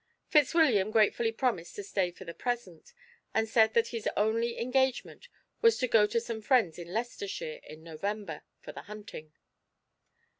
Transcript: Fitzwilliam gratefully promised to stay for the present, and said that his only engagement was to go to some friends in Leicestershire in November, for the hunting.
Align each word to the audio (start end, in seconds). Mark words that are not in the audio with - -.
Fitzwilliam 0.29 0.89
gratefully 0.89 1.31
promised 1.31 1.75
to 1.75 1.83
stay 1.83 2.09
for 2.09 2.25
the 2.25 2.33
present, 2.33 2.91
and 3.35 3.47
said 3.47 3.75
that 3.75 3.89
his 3.89 4.09
only 4.17 4.57
engagement 4.59 5.27
was 5.61 5.77
to 5.77 5.87
go 5.87 6.07
to 6.07 6.19
some 6.19 6.41
friends 6.41 6.79
in 6.79 6.91
Leicestershire 6.91 7.59
in 7.61 7.83
November, 7.83 8.41
for 8.59 8.71
the 8.71 8.81
hunting. 8.81 9.31